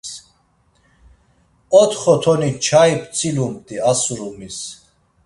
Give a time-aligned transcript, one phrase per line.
[1.81, 4.57] Otxo toni nçai p̌tzilumt̆i a surumis.